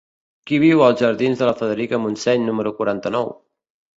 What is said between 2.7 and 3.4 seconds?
quaranta-nou?